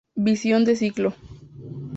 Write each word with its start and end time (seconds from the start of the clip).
Visión 0.27 0.65
de 0.65 0.75
ciclo. 0.81 1.09